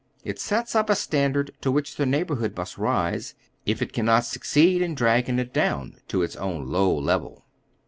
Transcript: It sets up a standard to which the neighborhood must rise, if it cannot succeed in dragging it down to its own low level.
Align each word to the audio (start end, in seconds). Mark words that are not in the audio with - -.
It 0.23 0.39
sets 0.39 0.73
up 0.73 0.89
a 0.89 0.95
standard 0.95 1.51
to 1.61 1.69
which 1.71 1.95
the 1.95 2.07
neighborhood 2.07 2.57
must 2.57 2.79
rise, 2.79 3.35
if 3.67 3.83
it 3.83 3.93
cannot 3.93 4.25
succeed 4.25 4.81
in 4.81 4.95
dragging 4.95 5.37
it 5.37 5.53
down 5.53 5.97
to 6.07 6.23
its 6.23 6.35
own 6.37 6.65
low 6.65 6.91
level. 6.97 7.45